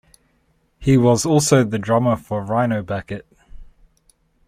He 0.79 0.97
was 0.97 1.27
also 1.27 1.63
the 1.63 1.77
drummer 1.77 2.15
for 2.15 2.41
Rhino 2.43 2.81
Bucket. 2.81 3.27